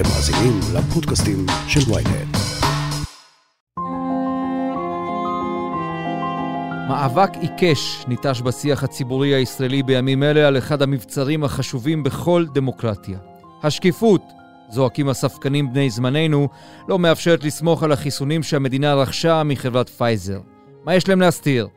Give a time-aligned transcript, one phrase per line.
[0.00, 2.36] אתם מאזינים לפודקאסטים של ויינט.
[6.88, 13.18] מאבק עיקש ניטש בשיח הציבורי הישראלי בימים אלה על אחד המבצרים החשובים בכל דמוקרטיה.
[13.62, 14.22] השקיפות,
[14.70, 16.48] זועקים הספקנים בני זמננו,
[16.88, 20.40] לא מאפשרת לסמוך על החיסונים שהמדינה רכשה מחברת פייזר.
[20.84, 21.68] מה יש להם להסתיר?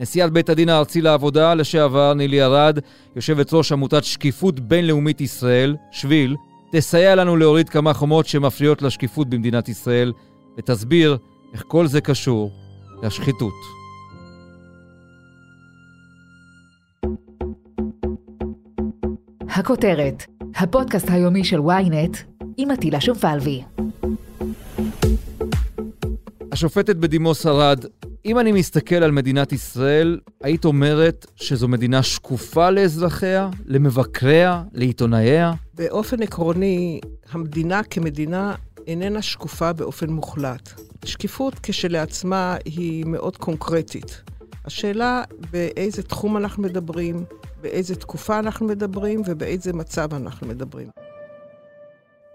[0.00, 2.78] נשיאת בית הדין הארצי לעבודה לשעבר, נילי ארד,
[3.16, 6.36] יושבת ראש עמותת שקיפות בינלאומית ישראל, שביל,
[6.72, 10.12] תסייע לנו להוריד כמה חומות שמפריעות לשקיפות במדינת ישראל,
[10.58, 11.18] ותסביר
[11.52, 12.50] איך כל זה קשור
[13.02, 13.54] לשחיתות.
[19.48, 20.24] הכותרת,
[20.56, 22.18] הפודקאסט היומי של ynet
[22.56, 23.62] עם עטילה שומפלבי.
[26.52, 27.84] השופטת בדימוס ארד,
[28.24, 35.52] אם אני מסתכל על מדינת ישראל, היית אומרת שזו מדינה שקופה לאזרחיה, למבקריה, לעיתונאיה?
[35.74, 37.00] באופן עקרוני,
[37.32, 38.54] המדינה כמדינה
[38.86, 40.80] איננה שקופה באופן מוחלט.
[41.04, 44.22] שקיפות כשלעצמה היא מאוד קונקרטית.
[44.64, 47.24] השאלה באיזה תחום אנחנו מדברים,
[47.60, 50.88] באיזה תקופה אנחנו מדברים ובאיזה מצב אנחנו מדברים.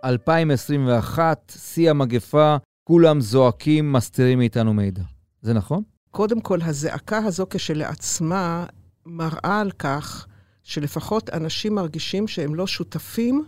[0.06, 5.13] 2021, שיא המגפה, כולם זועקים, מסתירים מאיתנו מידע.
[5.44, 5.84] זה נכון?
[6.12, 8.66] קודם כל, הזעקה הזו כשלעצמה
[9.06, 10.28] מראה על כך
[10.64, 13.46] שלפחות אנשים מרגישים שהם לא שותפים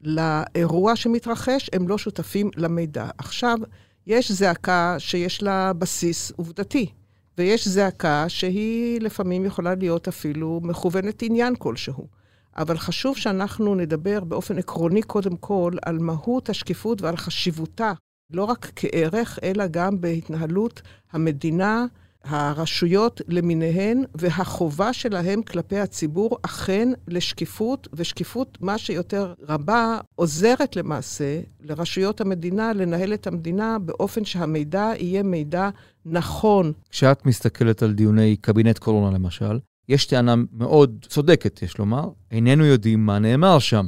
[0.00, 3.08] לאירוע שמתרחש, הם לא שותפים למידע.
[3.18, 3.58] עכשיו,
[4.06, 6.92] יש זעקה שיש לה בסיס עובדתי.
[7.38, 12.06] ויש זעקה שהיא לפעמים יכולה להיות אפילו מכוונת עניין כלשהו.
[12.56, 17.92] אבל חשוב שאנחנו נדבר באופן עקרוני קודם כל על מהות השקיפות ועל חשיבותה,
[18.32, 21.86] לא רק כערך, אלא גם בהתנהלות המדינה,
[22.24, 32.20] הרשויות למיניהן, והחובה שלהם כלפי הציבור אכן לשקיפות, ושקיפות מה שיותר רבה עוזרת למעשה לרשויות
[32.20, 35.70] המדינה לנהל את המדינה באופן שהמידע יהיה מידע
[36.06, 36.72] נכון.
[36.90, 43.06] כשאת מסתכלת על דיוני קבינט קורונה למשל, יש טענה מאוד צודקת, יש לומר, איננו יודעים
[43.06, 43.86] מה נאמר שם.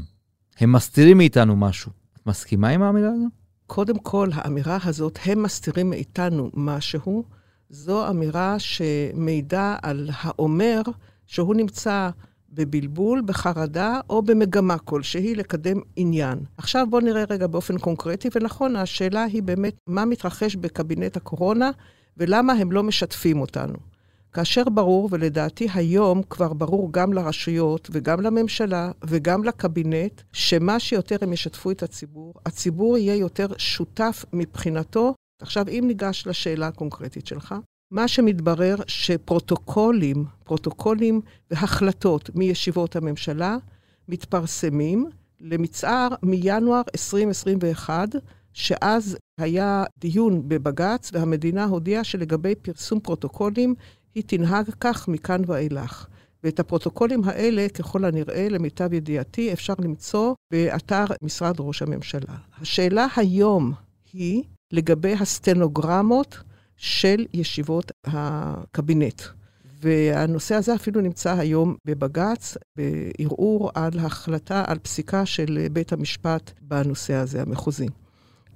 [0.58, 1.90] הם מסתירים מאיתנו משהו.
[2.16, 3.43] את מסכימה עם האמירה הזו?
[3.66, 7.24] קודם כל, האמירה הזאת, הם מסתירים מאיתנו משהו,
[7.70, 10.82] זו אמירה שמעידה על האומר
[11.26, 12.10] שהוא נמצא
[12.52, 16.38] בבלבול, בחרדה או במגמה כלשהי לקדם עניין.
[16.56, 21.70] עכשיו בואו נראה רגע באופן קונקרטי, ונכון, השאלה היא באמת מה מתרחש בקבינט הקורונה
[22.16, 23.93] ולמה הם לא משתפים אותנו.
[24.34, 31.32] כאשר ברור, ולדעתי היום כבר ברור גם לרשויות וגם לממשלה וגם לקבינט, שמה שיותר הם
[31.32, 35.14] ישתפו את הציבור, הציבור יהיה יותר שותף מבחינתו.
[35.42, 37.54] עכשיו, אם ניגש לשאלה הקונקרטית שלך,
[37.90, 41.20] מה שמתברר שפרוטוקולים, פרוטוקולים
[41.50, 43.56] והחלטות מישיבות הממשלה
[44.08, 45.06] מתפרסמים
[45.40, 48.08] למצער מינואר 2021,
[48.52, 53.74] שאז היה דיון בבג"ץ והמדינה הודיעה שלגבי פרסום פרוטוקולים
[54.14, 56.06] היא תנהג כך מכאן ואילך.
[56.44, 62.34] ואת הפרוטוקולים האלה, ככל הנראה, למיטב ידיעתי, אפשר למצוא באתר משרד ראש הממשלה.
[62.60, 63.72] השאלה היום
[64.12, 64.42] היא,
[64.72, 66.38] לגבי הסטנוגרמות
[66.76, 69.22] של ישיבות הקבינט.
[69.82, 77.14] והנושא הזה אפילו נמצא היום בבג"ץ, בערעור על החלטה, על פסיקה של בית המשפט בנושא
[77.14, 77.88] הזה, המחוזי.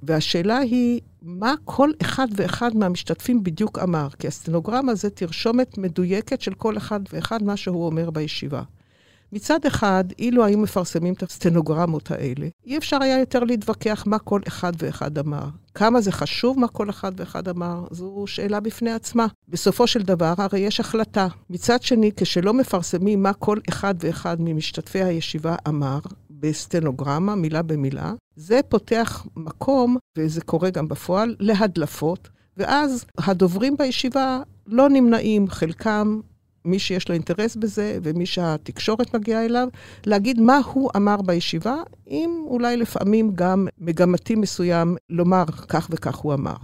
[0.02, 4.08] והשאלה היא, מה כל אחד ואחד מהמשתתפים בדיוק אמר?
[4.18, 8.62] כי הסטנוגרמה זה תרשומת מדויקת של כל אחד ואחד מה שהוא אומר בישיבה.
[9.32, 14.40] מצד אחד, אילו היו מפרסמים את הסטנוגרמות האלה, אי אפשר היה יותר להתווכח מה כל
[14.48, 15.44] אחד ואחד אמר.
[15.74, 19.26] כמה זה חשוב מה כל אחד ואחד אמר, זו שאלה בפני עצמה.
[19.48, 21.28] בסופו של דבר, הרי יש החלטה.
[21.50, 25.98] מצד שני, כשלא מפרסמים מה כל אחד ואחד ממשתתפי הישיבה אמר,
[26.40, 34.88] בסטנוגרמה, מילה במילה, זה פותח מקום, וזה קורה גם בפועל, להדלפות, ואז הדוברים בישיבה לא
[34.88, 36.20] נמנעים, חלקם
[36.64, 39.68] מי שיש לו אינטרס בזה ומי שהתקשורת מגיעה אליו,
[40.06, 41.76] להגיד מה הוא אמר בישיבה,
[42.08, 46.56] אם אולי לפעמים גם מגמתי מסוים לומר כך וכך הוא אמר.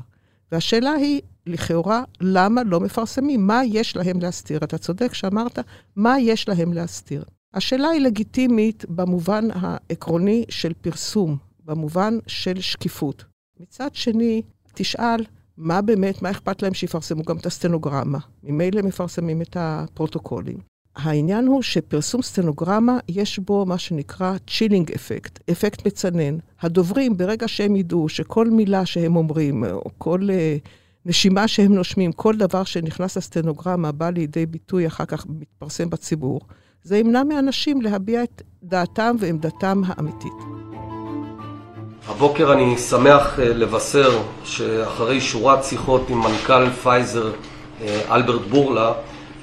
[0.53, 3.47] והשאלה היא, לכאורה, למה לא מפרסמים?
[3.47, 4.65] מה יש להם להסתיר?
[4.65, 5.59] אתה צודק שאמרת,
[5.97, 7.25] מה יש להם להסתיר?
[7.55, 13.25] השאלה היא לגיטימית במובן העקרוני של פרסום, במובן של שקיפות.
[13.61, 14.43] מצד שני,
[14.75, 15.25] תשאל,
[15.57, 18.19] מה באמת, מה אכפת להם שיפרסמו גם את הסטנוגרמה?
[18.43, 20.59] ממילא מפרסמים את הפרוטוקולים.
[20.97, 26.39] העניין הוא שפרסום סטנוגרמה, יש בו מה שנקרא chilling effect, אפקט מצנן.
[26.61, 30.69] הדוברים, ברגע שהם ידעו שכל מילה שהם אומרים, או כל uh,
[31.07, 36.41] נשימה שהם נושמים, כל דבר שנכנס לסטנוגרמה בא לידי ביטוי, אחר כך מתפרסם בציבור,
[36.85, 40.33] זה ימנע מאנשים להביע את דעתם ועמדתם האמיתית.
[42.09, 47.33] הבוקר אני שמח אה, לבשר שאחרי שורת שיחות עם מנכ"ל פייזר
[47.81, 48.93] אה, אלברט בורלה,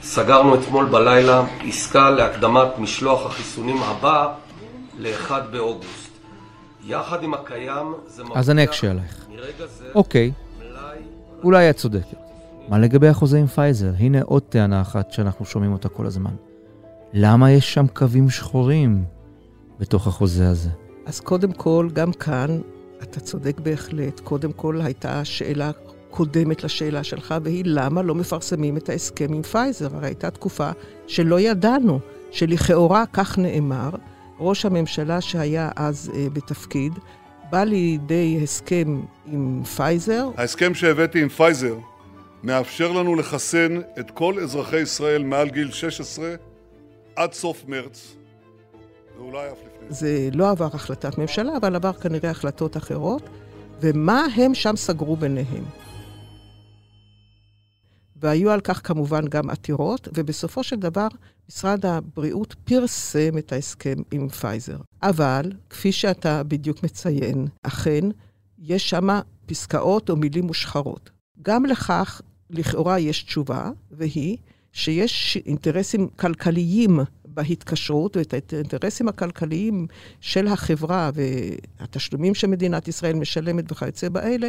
[0.02, 4.34] סגרנו אתמול בלילה עסקה להקדמת משלוח החיסונים הבא
[5.00, 6.12] ל-1 באוגוסט.
[6.86, 9.26] יחד עם הקיים זה אז אני אקשה עלייך.
[9.96, 10.32] אוקיי,
[11.44, 12.18] אולי את צודקת.
[12.68, 13.92] מה לגבי החוזה עם פייזר?
[14.00, 16.32] הנה עוד טענה אחת שאנחנו שומעים אותה כל הזמן.
[17.14, 19.04] למה יש שם קווים שחורים
[19.80, 20.70] בתוך החוזה הזה?
[21.06, 22.62] אז קודם כל, גם כאן,
[23.04, 24.20] אתה צודק בהחלט.
[24.20, 25.72] קודם כל הייתה שאלה
[26.10, 29.96] קודמת לשאלה שלך, והיא למה לא מפרסמים את ההסכם עם פייזר?
[29.96, 30.70] הרי הייתה תקופה
[31.08, 32.00] שלא ידענו,
[32.32, 33.90] שלכאורה, כך נאמר,
[34.40, 36.94] ראש הממשלה שהיה אז אה, בתפקיד,
[37.50, 40.30] בא לידי הסכם עם פייזר.
[40.38, 41.76] ההסכם שהבאתי עם פייזר
[42.44, 46.36] מאפשר לנו לחסן את כל אזרחי ישראל מעל גיל 16
[47.16, 48.16] עד סוף מרץ,
[49.18, 49.88] ואולי אף לפני.
[49.90, 53.30] זה לא עבר החלטת ממשלה, אבל עבר כנראה החלטות אחרות,
[53.82, 55.64] ומה הם שם סגרו ביניהם.
[58.16, 61.08] והיו על כך כמובן גם עתירות, ובסופו של דבר
[61.50, 64.78] משרד הבריאות פרסם את ההסכם עם פייזר.
[65.04, 68.04] אבל, כפי שאתה בדיוק מציין, אכן,
[68.60, 69.08] יש שם
[69.46, 71.10] פסקאות או מילים מושחרות.
[71.42, 74.38] גם לכך, לכאורה, יש תשובה, והיא
[74.74, 79.88] שיש אינטרסים כלכליים בהתקשרות, ואת האינטרסים הכלכליים
[80.20, 84.48] של החברה והתשלומים שמדינת ישראל משלמת וכיוצא באלה,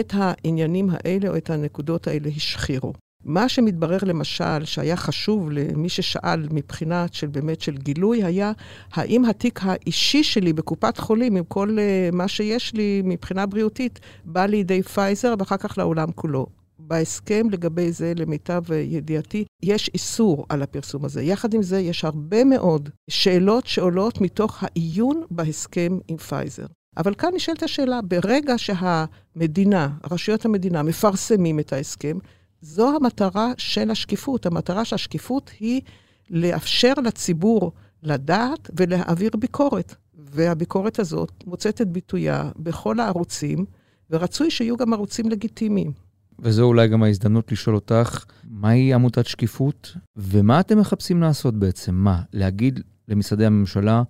[0.00, 2.92] את העניינים האלה או את הנקודות האלה השחירו.
[3.24, 8.52] מה שמתברר למשל, שהיה חשוב למי ששאל מבחינה של באמת של גילוי, היה
[8.92, 14.46] האם התיק האישי שלי בקופת חולים, עם כל uh, מה שיש לי מבחינה בריאותית, בא
[14.46, 16.46] לידי פייזר ואחר כך לעולם כולו.
[16.88, 21.22] בהסכם לגבי זה, למיטב ידיעתי, יש איסור על הפרסום הזה.
[21.22, 26.66] יחד עם זה, יש הרבה מאוד שאלות שעולות מתוך העיון בהסכם עם פייזר.
[26.96, 32.18] אבל כאן נשאלת השאלה, ברגע שהמדינה, רשויות המדינה, מפרסמים את ההסכם,
[32.60, 34.46] זו המטרה של השקיפות.
[34.46, 35.80] המטרה של השקיפות היא
[36.30, 37.72] לאפשר לציבור
[38.02, 39.94] לדעת ולהעביר ביקורת.
[40.14, 43.64] והביקורת הזאת מוצאת את ביטויה בכל הערוצים,
[44.10, 46.05] ורצוי שיהיו גם ערוצים לגיטימיים.
[46.38, 51.94] וזו אולי גם ההזדמנות לשאול אותך, מהי עמותת שקיפות, ומה אתם מחפשים לעשות בעצם?
[51.94, 54.02] מה, להגיד למשרדי הממשלה,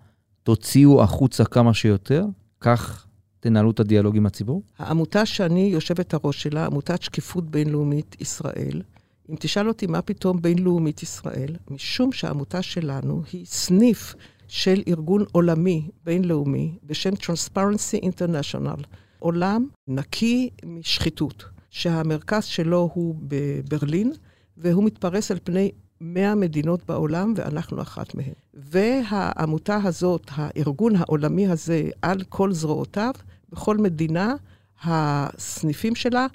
[0.42, 2.26] תוציאו החוצה כמה שיותר?
[2.60, 3.06] כך
[3.40, 4.62] תנהלו את הדיאלוג עם הציבור?
[4.78, 8.82] העמותה שאני יושבת הראש שלה, עמותת שקיפות בינלאומית ישראל,
[9.30, 14.14] אם תשאל אותי מה פתאום בינלאומית ישראל, משום שהעמותה שלנו היא סניף
[14.48, 18.82] של ארגון עולמי בינלאומי בשם Transparency International,
[19.18, 21.55] עולם נקי משחיתות.
[21.70, 24.12] שהמרכז שלו הוא בברלין,
[24.56, 25.70] והוא מתפרס על פני
[26.00, 28.32] 100 מדינות בעולם, ואנחנו אחת מהן.
[28.54, 33.12] והעמותה הזאת, הארגון העולמי הזה, על כל זרועותיו,
[33.50, 34.34] בכל מדינה,
[34.82, 36.26] הסניפים שלה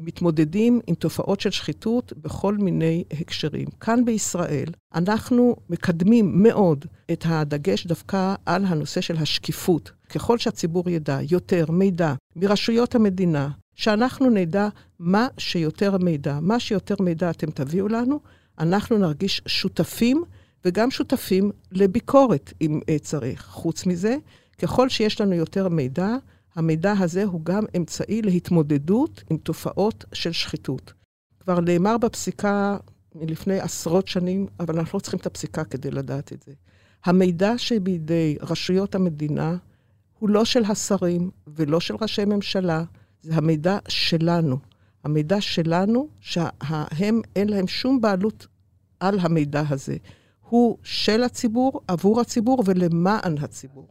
[0.00, 3.68] מתמודדים עם תופעות של שחיתות בכל מיני הקשרים.
[3.80, 9.90] כאן בישראל אנחנו מקדמים מאוד את הדגש דווקא על הנושא של השקיפות.
[10.08, 13.48] ככל שהציבור ידע יותר מידע מרשויות המדינה,
[13.78, 16.38] שאנחנו נדע מה שיותר מידע.
[16.42, 18.20] מה שיותר מידע אתם תביאו לנו,
[18.58, 20.24] אנחנו נרגיש שותפים,
[20.64, 23.46] וגם שותפים לביקורת, אם צריך.
[23.46, 24.16] חוץ מזה,
[24.58, 26.16] ככל שיש לנו יותר מידע,
[26.54, 30.92] המידע הזה הוא גם אמצעי להתמודדות עם תופעות של שחיתות.
[31.40, 32.76] כבר נאמר בפסיקה
[33.14, 36.52] מלפני עשרות שנים, אבל אנחנו לא צריכים את הפסיקה כדי לדעת את זה.
[37.04, 39.56] המידע שבידי רשויות המדינה
[40.18, 42.84] הוא לא של השרים ולא של ראשי ממשלה,
[43.22, 44.58] זה המידע שלנו.
[45.04, 48.46] המידע שלנו, שהם, אין להם שום בעלות
[49.00, 49.96] על המידע הזה.
[50.48, 53.88] הוא של הציבור, עבור הציבור ולמען הציבור.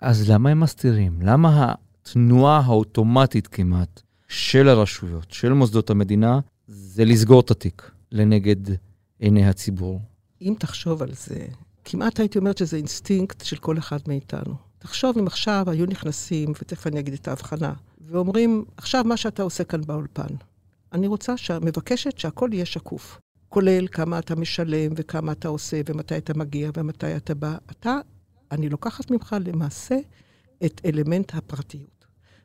[0.00, 1.22] אז למה הם מסתירים?
[1.22, 8.76] למה התנועה האוטומטית כמעט של הרשויות, של מוסדות המדינה, זה לסגור את התיק לנגד
[9.18, 10.00] עיני הציבור?
[10.40, 11.46] אם תחשוב על זה,
[11.84, 14.69] כמעט הייתי אומרת שזה אינסטינקט של כל אחד מאיתנו.
[14.80, 19.64] תחשוב אם עכשיו היו נכנסים, ותכף אני אגיד את ההבחנה, ואומרים, עכשיו מה שאתה עושה
[19.64, 20.34] כאן באולפן.
[20.92, 23.18] אני רוצה, מבקשת שהכל יהיה שקוף.
[23.48, 27.56] כולל כמה אתה משלם, וכמה אתה עושה, ומתי אתה מגיע, ומתי אתה בא.
[27.70, 27.98] אתה,
[28.52, 29.96] אני לוקחת ממך למעשה
[30.64, 32.04] את אלמנט הפרטיות.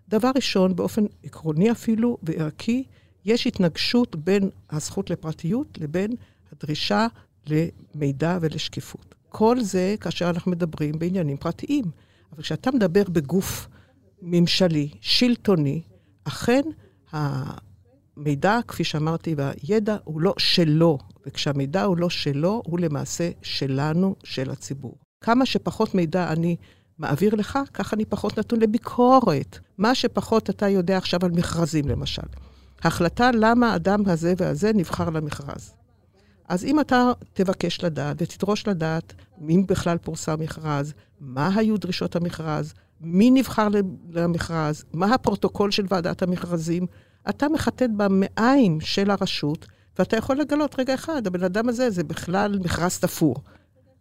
[0.10, 2.84] דבר ראשון, באופן עקרוני אפילו וערכי,
[3.26, 6.12] יש התנגשות בין הזכות לפרטיות לבין
[6.52, 7.08] הדרישה
[7.48, 9.16] למידע ולשקיפות.
[9.30, 11.86] כל זה כאשר אנחנו מדברים בעניינים פרטיים.
[12.34, 13.68] אבל כשאתה מדבר בגוף
[14.22, 15.82] ממשלי, שלטוני,
[16.24, 16.62] אכן
[17.12, 24.52] המידע, כפי שאמרתי, והידע הוא לא שלו, וכשהמידע הוא לא שלו, הוא למעשה שלנו, של
[24.52, 24.98] הציבור.
[25.22, 26.56] כמה שפחות מידע אני
[27.00, 29.60] מעביר לך, ככה אני פחות נתון לביקורת.
[29.78, 32.28] מה שפחות אתה יודע עכשיו על מכרזים, למשל.
[32.84, 35.74] החלטה למה האדם הזה והזה נבחר למכרז.
[36.48, 39.14] אז אם אתה תבקש לדעת ותדרוש לדעת
[39.50, 43.68] אם בכלל פורסם מכרז, מה היו דרישות המכרז, מי נבחר
[44.12, 46.88] למכרז, מה הפרוטוקול של ועדת המכרזים,
[47.30, 49.66] אתה מחטט במעיים של הרשות,
[50.00, 53.36] ואתה יכול לגלות, רגע אחד, הבן אדם הזה זה בכלל מכרז תפור.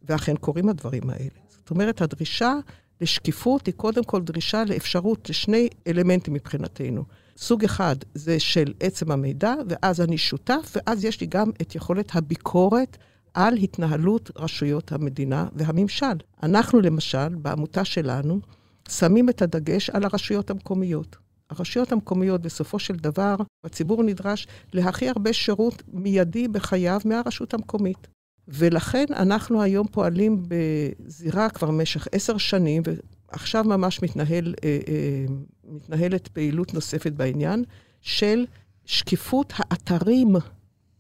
[0.09, 1.31] ואכן קורים הדברים האלה.
[1.49, 2.55] זאת אומרת, הדרישה
[3.01, 7.05] לשקיפות היא קודם כל דרישה לאפשרות לשני אלמנטים מבחינתנו.
[7.37, 12.17] סוג אחד זה של עצם המידע, ואז אני שותף, ואז יש לי גם את יכולת
[12.17, 12.97] הביקורת
[13.35, 16.17] על התנהלות רשויות המדינה והממשל.
[16.43, 18.41] אנחנו למשל, בעמותה שלנו,
[18.89, 21.17] שמים את הדגש על הרשויות המקומיות.
[21.51, 28.09] הרשויות המקומיות, בסופו של דבר, הציבור נדרש להכי הרבה שירות מיידי בחייו מהרשות המקומית.
[28.49, 32.83] ולכן אנחנו היום פועלים בזירה כבר במשך עשר שנים,
[33.31, 35.35] ועכשיו ממש מתנהל, אה, אה,
[35.75, 37.65] מתנהלת פעילות נוספת בעניין,
[38.01, 38.47] של
[38.85, 40.37] שקיפות האתרים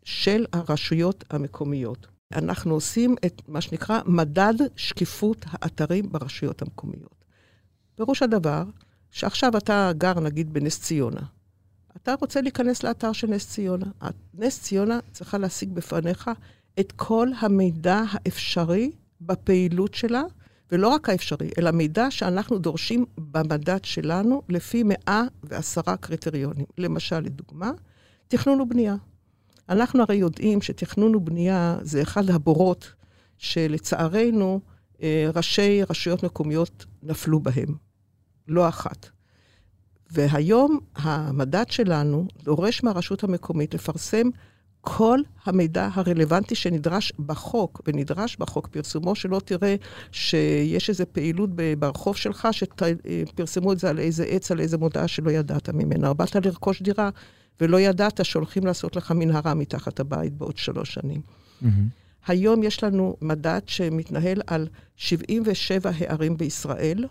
[0.04, 2.06] של הרשויות המקומיות.
[2.32, 7.24] אנחנו עושים את מה שנקרא מדד שקיפות האתרים ברשויות המקומיות.
[7.94, 8.64] פירוש הדבר,
[9.10, 11.20] שעכשיו אתה גר נגיד בנס ציונה.
[11.96, 13.86] אתה רוצה להיכנס לאתר של נס ציונה.
[14.34, 16.30] נס ציונה צריכה להשיג בפניך
[16.80, 18.90] את כל המידע האפשרי
[19.20, 20.22] בפעילות שלה,
[20.72, 26.66] ולא רק האפשרי, אלא מידע שאנחנו דורשים במדד שלנו לפי 110 קריטריונים.
[26.78, 27.70] למשל, לדוגמה,
[28.28, 28.96] תכנון ובנייה.
[29.68, 32.92] אנחנו הרי יודעים שתכנון ובנייה זה אחד הבורות
[33.38, 34.60] שלצערנו
[35.02, 37.74] אה, ראשי רשויות מקומיות נפלו בהם.
[38.48, 39.08] לא אחת.
[40.10, 44.28] והיום המדד שלנו דורש מהרשות המקומית לפרסם
[44.84, 49.76] כל המידע הרלוונטי שנדרש בחוק, ונדרש בחוק פרסומו, שלא תראה
[50.12, 55.30] שיש איזו פעילות ברחוב שלך, שפרסמו את זה על איזה עץ, על איזה מודעה שלא
[55.30, 56.08] ידעת ממנה.
[56.08, 57.10] או באת לרכוש דירה
[57.60, 61.20] ולא ידעת שהולכים לעשות לך מנהרה מתחת הבית בעוד שלוש שנים.
[61.20, 61.66] Mm-hmm.
[62.26, 67.06] היום יש לנו מדד שמתנהל על 77 הערים בישראל,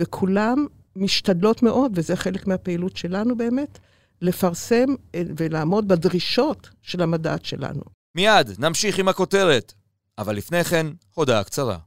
[0.00, 3.78] וכולם משתדלות מאוד, וזה חלק מהפעילות שלנו באמת,
[4.22, 7.82] לפרסם אה, ולעמוד בדרישות של המדעת שלנו.
[8.14, 9.72] מיד, נמשיך עם הכותרת.
[10.18, 11.78] אבל לפני כן, הודעה קצרה.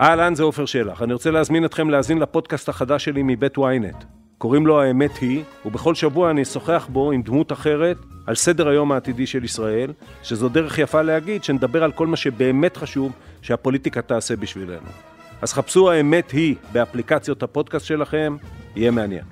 [0.00, 1.02] אהלן, זה עופר שלח.
[1.02, 4.04] אני רוצה להזמין אתכם להאזין לפודקאסט החדש שלי מבית ynet.
[4.38, 8.92] קוראים לו האמת היא, ובכל שבוע אני אשוחח בו עם דמות אחרת על סדר היום
[8.92, 9.92] העתידי של ישראל,
[10.22, 14.88] שזו דרך יפה להגיד שנדבר על כל מה שבאמת חשוב שהפוליטיקה תעשה בשבילנו.
[15.42, 18.36] אז חפשו האמת היא באפליקציות הפודקאסט שלכם,
[18.76, 19.24] יהיה מעניין.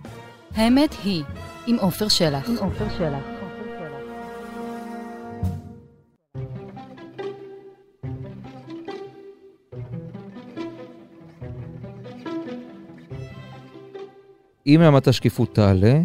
[0.56, 1.24] האמת היא,
[1.66, 2.48] עם עופר שלח.
[2.48, 3.22] עם עופר שלח.
[14.66, 16.00] אם רמת השקיפות תעלה,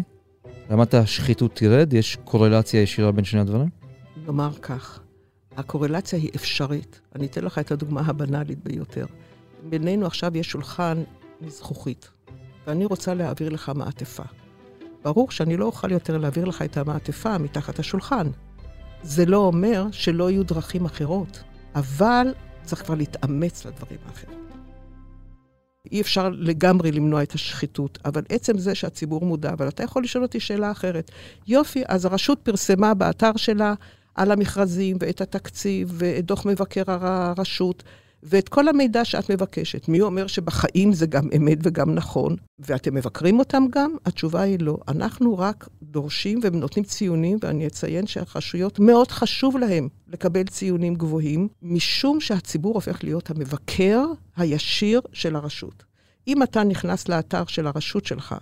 [0.70, 3.68] רמת השחיתות תרד, יש קורלציה ישירה בין שני הדברים?
[4.26, 5.00] נאמר כך,
[5.56, 7.00] הקורלציה היא אפשרית.
[7.14, 9.06] אני אתן לך את הדוגמה הבנאלית ביותר.
[9.68, 11.02] בינינו עכשיו יש שולחן
[11.40, 12.10] מזכוכית,
[12.66, 14.41] ואני רוצה להעביר לך מעטפה.
[15.04, 18.26] ברור שאני לא אוכל יותר להעביר לך את המעטפה מתחת השולחן.
[19.02, 21.42] זה לא אומר שלא יהיו דרכים אחרות,
[21.74, 22.26] אבל
[22.64, 24.38] צריך כבר להתאמץ לדברים האחרים.
[25.92, 30.24] אי אפשר לגמרי למנוע את השחיתות, אבל עצם זה שהציבור מודע, אבל אתה יכול לשאול
[30.24, 31.10] אותי שאלה אחרת.
[31.46, 33.74] יופי, אז הרשות פרסמה באתר שלה
[34.14, 37.82] על המכרזים ואת התקציב ואת דוח מבקר הרשות,
[38.22, 39.88] ואת כל המידע שאת מבקשת.
[39.88, 43.96] מי אומר שבחיים זה גם אמת וגם נכון, ואתם מבקרים אותם גם?
[44.06, 44.78] התשובה היא לא.
[44.88, 52.20] אנחנו רק דורשים ונותנים ציונים, ואני אציין שהרשויות, מאוד חשוב להם לקבל ציונים גבוהים, משום
[52.20, 54.04] שהציבור הופך להיות המבקר
[54.36, 55.84] הישיר של הרשות.
[56.28, 58.34] אם אתה נכנס לאתר של הרשות שלך,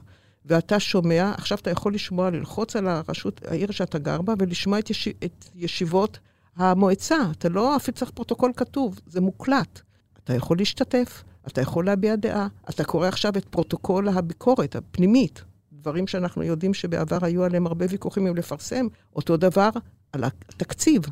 [0.45, 4.91] ואתה שומע, עכשיו אתה יכול לשמוע, ללחוץ על הרשות, העיר שאתה גר בה, ולשמוע את,
[4.91, 6.19] יש, את ישיבות
[6.61, 9.81] המועצה, אתה לא אפילו צריך פרוטוקול כתוב, זה מוקלט.
[10.25, 16.07] אתה יכול להשתתף, אתה יכול להביע דעה, אתה קורא עכשיו את פרוטוקול הביקורת הפנימית, דברים
[16.07, 18.87] שאנחנו יודעים שבעבר היו עליהם הרבה ויכוחים אם לפרסם,
[19.17, 19.71] אותו דבר
[20.13, 21.03] על התקציב.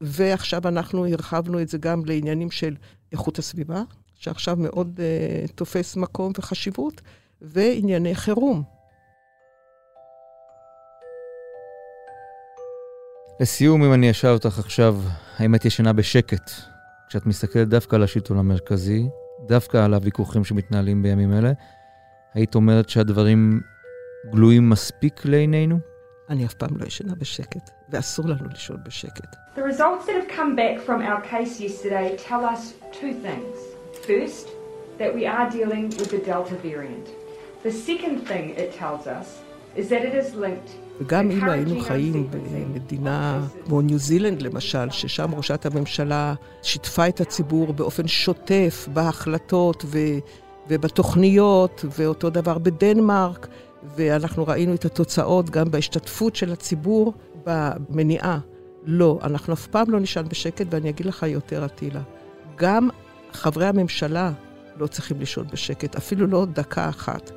[0.00, 2.74] ועכשיו אנחנו הרחבנו את זה גם לעניינים של
[3.12, 3.82] איכות הסביבה,
[4.14, 7.00] שעכשיו מאוד uh, תופס מקום וחשיבות,
[7.42, 8.77] וענייני חירום.
[13.40, 14.96] לסיום, אם אני אשאל אותך עכשיו,
[15.36, 16.50] האם את ישנה בשקט
[17.08, 19.08] כשאת מסתכלת דווקא על השלטון המרכזי,
[19.46, 21.52] דווקא על הוויכוחים שמתנהלים בימים אלה,
[22.34, 23.60] היית אומרת שהדברים
[24.30, 25.78] גלויים מספיק לעינינו?
[26.30, 29.36] אני אף פעם לא ישנה בשקט, ואסור לנו לישון בשקט.
[29.56, 33.56] The results that have come back from our case yesterday tell us two things.
[34.06, 34.48] First,
[34.98, 37.06] that we are dealing with the Delta variant.
[37.62, 39.28] The second thing it tells us
[39.76, 45.34] is that it is linked וגם אילו היינו חיים במדינה כמו ניו זילנד למשל, ששם
[45.34, 49.98] ראשת הממשלה שיתפה את הציבור באופן שוטף בהחלטות ו...
[50.68, 53.48] ובתוכניות, ואותו דבר בדנמרק,
[53.96, 57.12] ואנחנו ראינו את התוצאות גם בהשתתפות של הציבור
[57.44, 58.38] במניעה.
[58.84, 62.00] לא, אנחנו אף פעם לא נשען בשקט, ואני אגיד לך יותר, אטילה.
[62.56, 62.88] גם
[63.32, 64.32] חברי הממשלה
[64.78, 67.30] לא צריכים לישון בשקט, אפילו לא דקה אחת.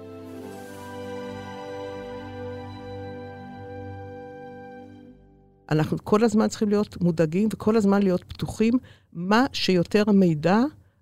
[5.72, 8.74] אנחנו כל הזמן צריכים להיות מודאגים וכל הזמן להיות פתוחים.
[9.14, 10.60] מה שיותר מידע,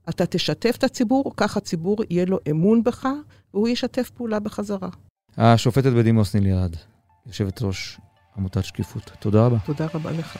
[0.09, 3.07] אתה תשתף את הציבור, כך הציבור יהיה לו אמון בך,
[3.53, 4.89] והוא ישתף פעולה בחזרה.
[5.37, 6.75] השופטת בדימוס נילי ארד,
[7.27, 7.99] יושבת ראש
[8.37, 9.11] עמותת שקיפות.
[9.19, 9.57] תודה רבה.
[9.65, 10.37] תודה רבה לך.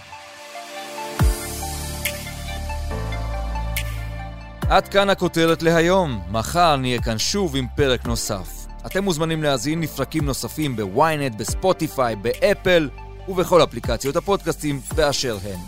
[4.70, 6.22] עד כאן הכותרת להיום.
[6.32, 8.68] מחר נהיה כאן שוב עם פרק נוסף.
[8.86, 12.90] אתם מוזמנים להאזין לפרקים נוספים בוויינט, בספוטיפיי, באפל
[13.28, 15.60] ובכל אפליקציות הפודקאסטים באשר הן.